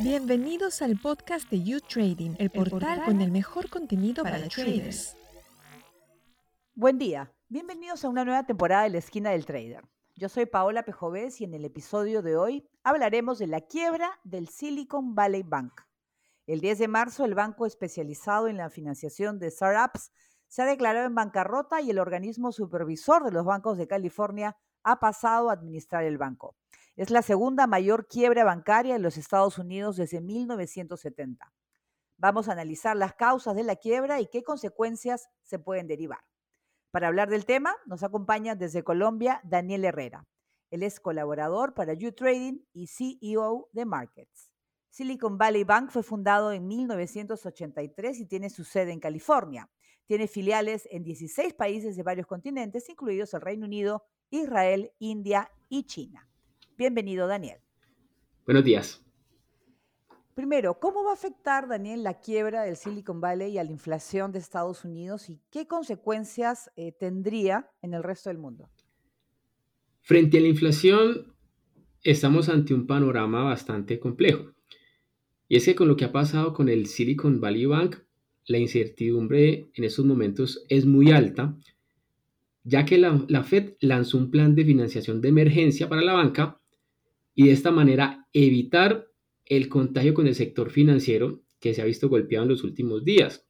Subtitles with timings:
[0.00, 5.16] Bienvenidos al podcast de You Trading, el portal con el mejor contenido para, traders.
[6.74, 9.84] Buen día, bienvenidos a una nueva temporada de la esquina del trader.
[10.14, 14.48] Yo soy Paola Pejovés y en el episodio de hoy hablaremos de la quiebra del
[14.48, 15.82] Silicon Valley Bank.
[16.46, 20.12] El 10 de marzo, el banco especializado en la financiación de startups
[20.48, 25.00] se ha declarado en bancarrota y el organismo supervisor de los bancos de California ha
[25.00, 26.56] pasado a administrar el banco.
[26.96, 31.52] Es la segunda mayor quiebra bancaria en los Estados Unidos desde 1970.
[32.16, 36.24] Vamos a analizar las causas de la quiebra y qué consecuencias se pueden derivar.
[36.90, 40.26] Para hablar del tema, nos acompaña desde Colombia Daniel Herrera.
[40.70, 44.50] Él es colaborador para U-Trading y CEO de Markets.
[44.88, 49.68] Silicon Valley Bank fue fundado en 1983 y tiene su sede en California.
[50.06, 55.82] Tiene filiales en 16 países de varios continentes, incluidos el Reino Unido, Israel, India y
[55.82, 56.26] China.
[56.78, 57.58] Bienvenido, Daniel.
[58.44, 59.02] Buenos días.
[60.34, 64.40] Primero, ¿cómo va a afectar, Daniel, la quiebra del Silicon Valley a la inflación de
[64.40, 68.68] Estados Unidos y qué consecuencias eh, tendría en el resto del mundo?
[70.02, 71.34] Frente a la inflación,
[72.02, 74.52] estamos ante un panorama bastante complejo.
[75.48, 77.96] Y es que con lo que ha pasado con el Silicon Valley Bank,
[78.44, 81.56] la incertidumbre en estos momentos es muy alta,
[82.64, 86.60] ya que la, la Fed lanzó un plan de financiación de emergencia para la banca
[87.36, 89.06] y de esta manera evitar
[89.44, 93.46] el contagio con el sector financiero que se ha visto golpeado en los últimos días.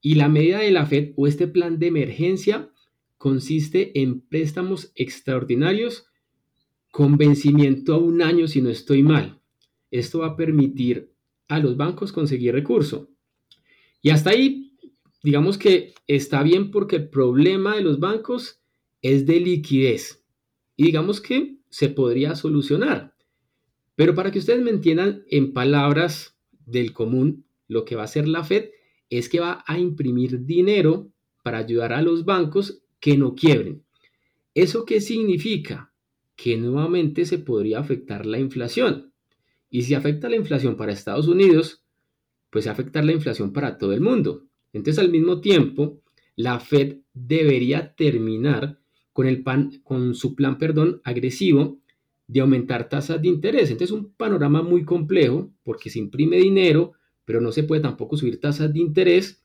[0.00, 2.70] Y la medida de la Fed o este plan de emergencia
[3.18, 6.06] consiste en préstamos extraordinarios
[6.92, 9.40] con vencimiento a un año si no estoy mal.
[9.90, 11.12] Esto va a permitir
[11.48, 13.10] a los bancos conseguir recurso.
[14.00, 14.76] Y hasta ahí,
[15.24, 18.60] digamos que está bien porque el problema de los bancos
[19.02, 20.24] es de liquidez.
[20.76, 23.12] Y digamos que se podría solucionar.
[23.96, 28.26] Pero para que ustedes me entiendan en palabras del común, lo que va a hacer
[28.26, 28.70] la Fed
[29.10, 31.12] es que va a imprimir dinero
[31.44, 33.84] para ayudar a los bancos que no quiebren.
[34.54, 35.92] ¿Eso qué significa?
[36.34, 39.12] Que nuevamente se podría afectar la inflación.
[39.68, 41.84] Y si afecta la inflación para Estados Unidos,
[42.48, 44.46] pues afectar la inflación para todo el mundo.
[44.72, 46.00] Entonces, al mismo tiempo,
[46.36, 48.80] la Fed debería terminar
[49.16, 51.78] con, el pan, con su plan perdón, agresivo
[52.26, 53.70] de aumentar tasas de interés.
[53.70, 56.92] Entonces es un panorama muy complejo porque se imprime dinero,
[57.24, 59.42] pero no se puede tampoco subir tasas de interés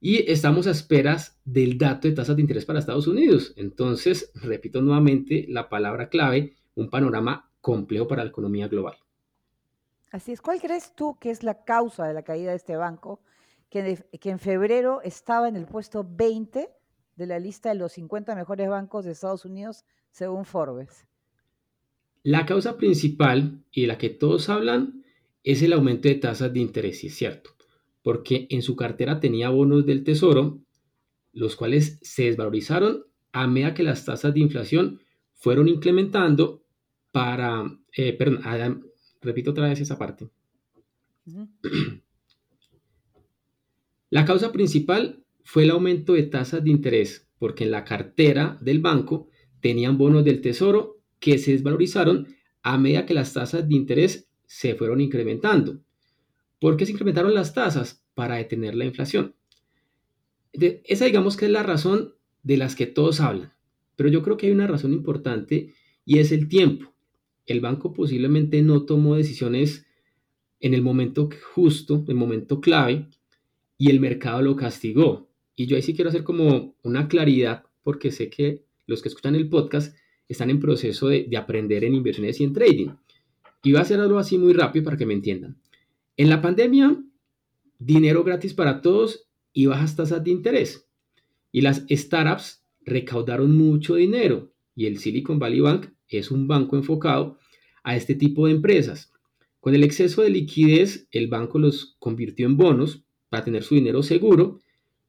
[0.00, 3.52] y estamos a esperas del dato de tasas de interés para Estados Unidos.
[3.56, 8.94] Entonces, repito nuevamente la palabra clave, un panorama complejo para la economía global.
[10.12, 10.40] Así es.
[10.40, 13.18] ¿Cuál crees tú que es la causa de la caída de este banco,
[13.68, 16.68] que en febrero estaba en el puesto 20
[17.16, 21.06] de la lista de los 50 mejores bancos de Estados Unidos según Forbes?
[22.22, 25.04] La causa principal y de la que todos hablan
[25.42, 27.50] es el aumento de tasas de interés, y es cierto,
[28.02, 30.60] porque en su cartera tenía bonos del tesoro,
[31.32, 35.00] los cuales se desvalorizaron a medida que las tasas de inflación
[35.34, 36.62] fueron incrementando
[37.10, 37.64] para,
[37.96, 38.86] eh, perdón,
[39.20, 40.30] repito otra vez esa parte.
[44.10, 48.80] La causa principal fue el aumento de tasas de interés, porque en la cartera del
[48.80, 49.28] banco
[49.60, 52.28] tenían bonos del tesoro que se desvalorizaron
[52.62, 55.80] a medida que las tasas de interés se fueron incrementando.
[56.60, 58.04] ¿Por qué se incrementaron las tasas?
[58.14, 59.34] Para detener la inflación.
[60.52, 63.52] esa digamos que es la razón de las que todos hablan.
[63.96, 66.92] Pero yo creo que hay una razón importante y es el tiempo.
[67.46, 69.86] El banco posiblemente no tomó decisiones
[70.60, 73.08] en el momento justo, en el momento clave,
[73.78, 75.31] y el mercado lo castigó.
[75.54, 79.34] Y yo ahí sí quiero hacer como una claridad, porque sé que los que escuchan
[79.34, 79.96] el podcast
[80.28, 82.88] están en proceso de, aprender en inversiones y en trading.
[83.62, 85.56] Y voy a hacer algo así muy rápido para que me entiendan.
[86.16, 87.02] En la pandemia,
[87.78, 90.88] dinero gratis para todos y bajas tasas de interés.
[91.52, 94.52] Y las startups recaudaron mucho dinero.
[94.74, 97.38] Y el Silicon Valley Bank es un banco enfocado
[97.84, 99.12] a este tipo de empresas.
[99.60, 104.02] Con el exceso de liquidez, el banco los convirtió en bonos para tener su dinero
[104.02, 104.60] seguro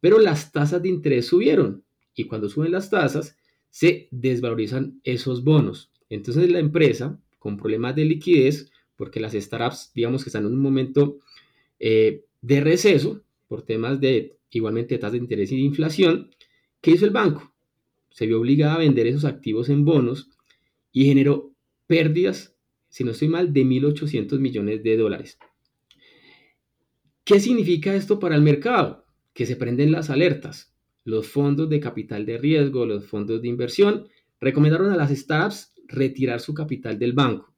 [0.00, 3.36] pero las tasas de interés subieron y cuando suben las tasas
[3.68, 5.90] se desvalorizan esos bonos.
[6.08, 10.60] Entonces la empresa con problemas de liquidez, porque las startups digamos que están en un
[10.60, 11.18] momento
[11.78, 16.30] eh, de receso por temas de igualmente tasas de interés y de inflación,
[16.80, 17.52] ¿qué hizo el banco?
[18.10, 20.28] Se vio obligado a vender esos activos en bonos
[20.92, 21.52] y generó
[21.86, 22.56] pérdidas,
[22.88, 25.38] si no estoy mal, de 1.800 millones de dólares.
[27.24, 29.04] ¿Qué significa esto para el mercado?
[29.40, 30.70] Que se prenden las alertas.
[31.02, 34.06] Los fondos de capital de riesgo, los fondos de inversión,
[34.38, 37.50] recomendaron a las startups retirar su capital del banco.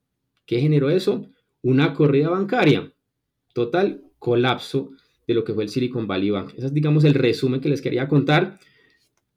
[0.45, 1.27] ¿Qué generó eso?
[1.61, 2.93] Una corrida bancaria.
[3.53, 4.91] Total colapso
[5.27, 6.53] de lo que fue el Silicon Valley Bank.
[6.55, 8.59] Ese es, digamos, el resumen que les quería contar,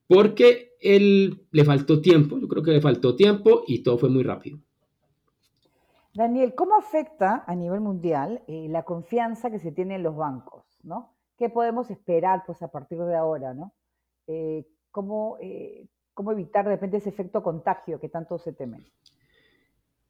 [0.07, 4.23] porque él le faltó tiempo, yo creo que le faltó tiempo y todo fue muy
[4.23, 4.61] rápido.
[6.15, 10.63] Daniel, ¿cómo afecta a nivel mundial eh, la confianza que se tiene en los bancos?
[10.85, 11.16] ¿no?
[11.37, 13.55] ¿Qué podemos esperar pues, a partir de ahora?
[13.55, 13.75] ¿no?
[14.27, 18.85] Eh, ¿cómo, eh, ¿Cómo evitar de ese efecto contagio que tanto se teme?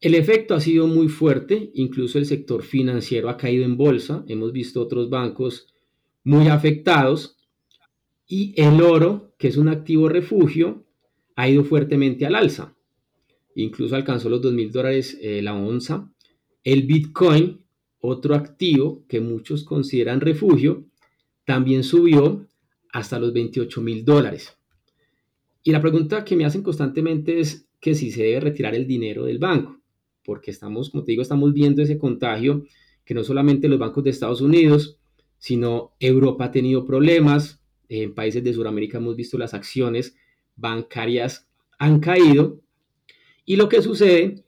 [0.01, 4.53] El efecto ha sido muy fuerte, incluso el sector financiero ha caído en bolsa, hemos
[4.53, 5.75] visto otros bancos
[6.23, 7.39] muy afectados
[8.27, 10.85] y el oro, que es un activo refugio,
[11.35, 12.77] ha ido fuertemente al alza,
[13.55, 16.11] incluso alcanzó los 2 mil dólares eh, la onza.
[16.63, 17.65] El Bitcoin,
[18.01, 20.85] otro activo que muchos consideran refugio,
[21.47, 22.47] también subió
[22.93, 24.59] hasta los 28 mil dólares.
[25.63, 29.25] Y la pregunta que me hacen constantemente es que si se debe retirar el dinero
[29.25, 29.81] del banco
[30.27, 32.65] porque estamos, como te digo, estamos viendo ese contagio
[33.05, 34.99] que no solamente los bancos de Estados Unidos,
[35.39, 40.17] sino Europa ha tenido problemas, en países de Sudamérica hemos visto las acciones
[40.57, 42.61] bancarias han caído
[43.45, 44.45] y lo que sucede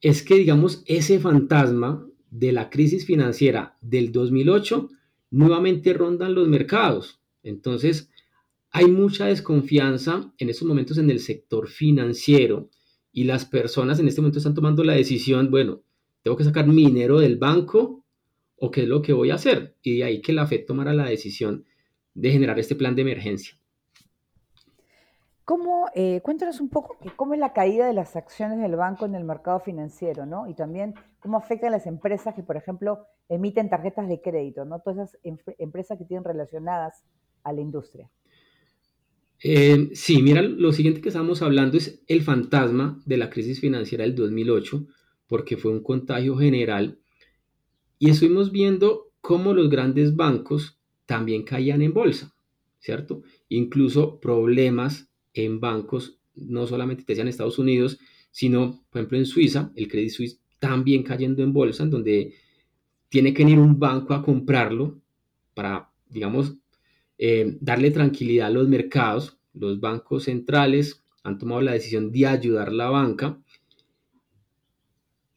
[0.00, 4.90] es que, digamos, ese fantasma de la crisis financiera del 2008
[5.30, 7.20] nuevamente rondan los mercados.
[7.42, 8.10] Entonces,
[8.70, 12.70] hay mucha desconfianza en estos momentos en el sector financiero
[13.12, 15.82] y las personas en este momento están tomando la decisión, bueno,
[16.22, 18.04] tengo que sacar mi dinero del banco
[18.56, 19.76] o qué es lo que voy a hacer.
[19.82, 21.64] Y de ahí que la FED tomara la decisión
[22.14, 23.58] de generar este plan de emergencia.
[25.48, 29.14] ¿Cómo, eh, cuéntanos un poco cómo es la caída de las acciones del banco en
[29.14, 30.46] el mercado financiero, ¿no?
[30.46, 34.80] Y también cómo afecta a las empresas que, por ejemplo, emiten tarjetas de crédito, ¿no?
[34.80, 35.20] Todas esas
[35.56, 37.02] empresas que tienen relacionadas
[37.44, 38.10] a la industria.
[39.42, 44.04] Eh, sí, mira, lo siguiente que estamos hablando es el fantasma de la crisis financiera
[44.04, 44.84] del 2008,
[45.26, 46.98] porque fue un contagio general.
[47.98, 52.34] Y estuvimos viendo cómo los grandes bancos también caían en bolsa,
[52.80, 53.22] ¿cierto?
[53.48, 55.07] Incluso problemas
[55.44, 57.98] en bancos, no solamente te en Estados Unidos,
[58.30, 62.34] sino, por ejemplo, en Suiza, el Credit Suisse también cayendo en bolsa, donde
[63.08, 65.00] tiene que ir un banco a comprarlo
[65.54, 66.54] para, digamos,
[67.16, 69.38] eh, darle tranquilidad a los mercados.
[69.54, 73.40] Los bancos centrales han tomado la decisión de ayudar a la banca.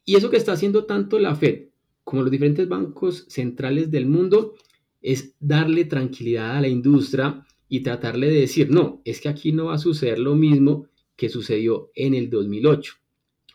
[0.06, 1.69] Y eso que está haciendo tanto la Fed
[2.04, 4.56] como los diferentes bancos centrales del mundo
[5.01, 9.65] es darle tranquilidad a la industria y tratarle de decir, no, es que aquí no
[9.65, 10.85] va a suceder lo mismo
[11.15, 12.94] que sucedió en el 2008.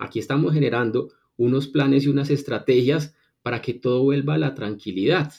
[0.00, 5.32] Aquí estamos generando unos planes y unas estrategias para que todo vuelva a la tranquilidad.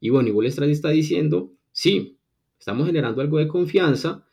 [0.00, 2.18] Y bueno, y Wall está diciendo, sí,
[2.64, 4.24] Estamos generando algo de confianza.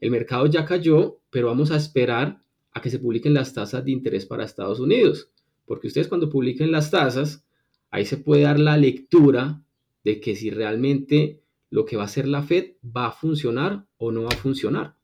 [0.00, 2.40] El mercado ya cayó, pero vamos a esperar
[2.72, 5.32] a que se publiquen las tasas de interés para Estados Unidos.
[5.66, 7.44] Porque ustedes cuando publiquen las tasas,
[7.90, 9.64] ahí se puede dar la lectura
[10.04, 11.41] de que si realmente
[11.72, 14.94] lo que va a hacer la Fed va a funcionar o no va a funcionar.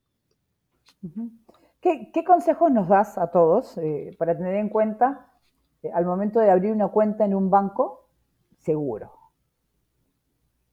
[1.81, 5.33] ¿Qué, consejos nos das a todos eh, para tener en cuenta
[5.83, 8.11] eh, al momento de abrir una cuenta en un banco
[8.59, 9.11] seguro?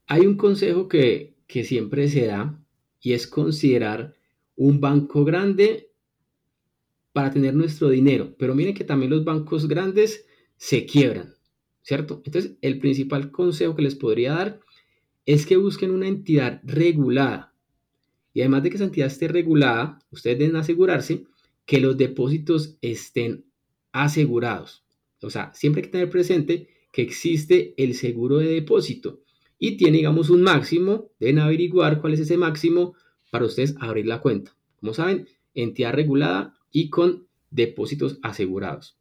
[0.08, 2.60] Hay un consejo que, que siempre se da
[3.00, 4.16] y es considerar
[4.58, 5.94] un banco grande
[7.14, 8.36] para tener nuestro dinero.
[8.38, 10.28] Pero miren que también los bancos grandes
[10.58, 11.36] se quiebran,
[11.84, 12.22] ¿cierto?
[12.26, 14.65] Entonces, el principal consejo que les podría dar
[15.26, 17.54] es que busquen una entidad regulada.
[18.34, 21.26] Y además de que esa entidad esté regulada, ustedes deben asegurarse
[21.66, 23.46] que los depósitos estén
[23.92, 24.84] asegurados.
[25.22, 29.22] O sea, siempre hay que tener presente que existe el seguro de depósito
[29.58, 31.10] y tiene, digamos, un máximo.
[31.20, 32.94] Deben averiguar cuál es ese máximo
[33.32, 34.56] para ustedes abrir la cuenta.
[34.80, 39.00] Como saben, entidad regulada y con depósitos asegurados.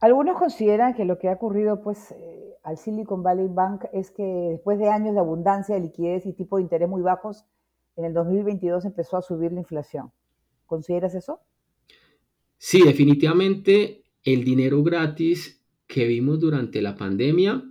[0.00, 4.22] Algunos consideran que lo que ha ocurrido pues, eh, al Silicon Valley Bank es que
[4.22, 7.44] después de años de abundancia de liquidez y tipo de interés muy bajos,
[7.96, 10.12] en el 2022 empezó a subir la inflación.
[10.66, 11.40] ¿Consideras eso?
[12.56, 17.62] Sí, definitivamente el dinero gratis que vimos durante la pandemia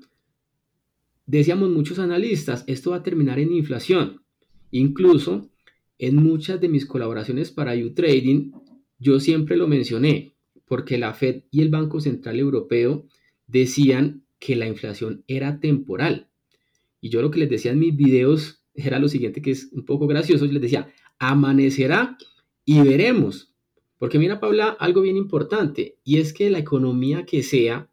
[1.32, 4.22] Decíamos muchos analistas, esto va a terminar en inflación.
[4.70, 5.50] Incluso
[5.98, 8.52] en muchas de mis colaboraciones para U-Trading,
[9.00, 10.34] yo siempre lo mencioné,
[10.66, 13.06] porque la Fed y el Banco Central Europeo
[13.48, 16.28] decían que la inflación era temporal.
[17.00, 19.86] Y yo lo que les decía en mis videos era lo siguiente, que es un
[19.86, 22.18] poco gracioso, yo les decía, amanecerá
[22.66, 23.54] y veremos.
[23.98, 27.92] Porque mira, Paula, algo bien importante, y es que la economía que sea,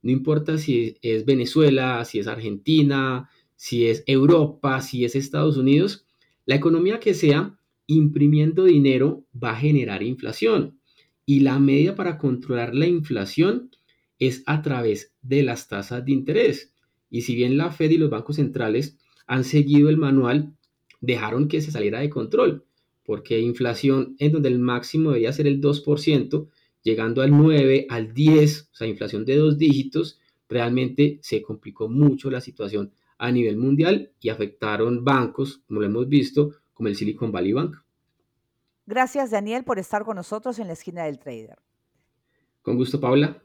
[0.00, 6.06] no importa si es Venezuela, si es Argentina, si es Europa, si es Estados Unidos,
[6.46, 10.78] la economía que sea imprimiendo dinero va a generar inflación.
[11.26, 13.70] y la medida para controlar la inflación
[14.20, 16.72] es a través de las tasas de interés.
[17.10, 18.96] Y si bien la Fed y los bancos centrales
[19.26, 20.54] han seguido el manual,
[21.00, 22.64] dejaron que se saliera de control,
[23.04, 26.48] porque inflación en donde el máximo debería ser el 2%,
[26.82, 32.30] llegando al 9, al 10, o sea, inflación de dos dígitos, realmente se complicó mucho
[32.30, 37.32] la situación a nivel mundial y afectaron bancos, como lo hemos visto, como el Silicon
[37.32, 37.76] Valley Bank.
[38.86, 41.58] Gracias, Daniel, por estar con nosotros en la esquina del trader.
[42.62, 43.42] Con gusto, Paula.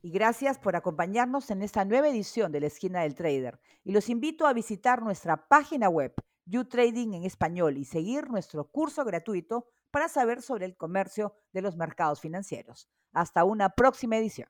[0.00, 3.58] Y gracias por acompañarnos en esta nueva edición de la esquina del trader.
[3.84, 6.14] Y los invito a visitar nuestra página web,
[6.46, 11.76] YouTrading en español, y seguir nuestro curso gratuito para saber sobre el comercio de los
[11.76, 12.88] mercados financieros.
[13.12, 14.48] Hasta una próxima edición.